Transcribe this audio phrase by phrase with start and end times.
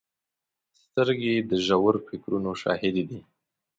[0.83, 3.19] سترګې د ژور فکرونو شاهدې دي